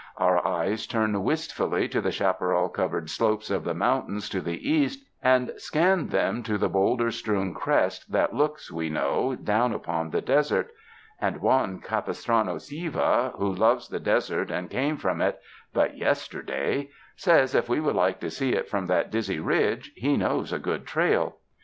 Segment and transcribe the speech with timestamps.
[0.17, 5.05] Our eyes turn wistfully to the chaparral covered slopes of the mountains to the east
[5.21, 10.19] and scan them to the bowlder strewn crest that looks, we know, down upon the
[10.19, 10.71] desert;
[11.19, 15.39] and Juan Capistrano Siva, who loves the desert and came from it
[15.71, 19.91] but yester day, says if we would like to see it from that dizzy ridge,
[19.95, 21.35] he knows a good trail.